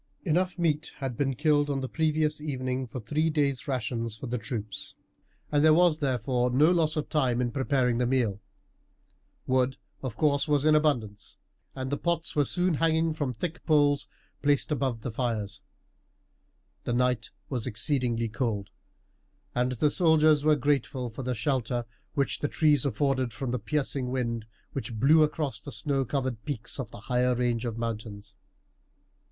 [0.23, 4.39] Enough meat had been killed on the previous evening for three days' rations for the
[4.39, 4.95] troops,
[5.51, 8.41] and there was therefore no loss of time in preparing the meal.
[9.45, 11.37] Wood, of course, was in abundance,
[11.75, 14.07] and the pots were soon hanging from thick poles
[14.41, 15.61] placed above the fires.
[16.83, 18.71] The night was exceedingly cold,
[19.53, 24.09] and the soldiers were grateful for the shelter which the trees afforded from the piercing
[24.09, 28.33] wind which blew across the snow covered peaks of the higher range of mountains.